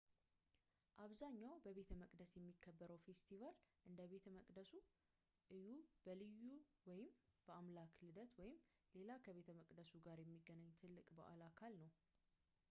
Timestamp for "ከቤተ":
9.27-9.57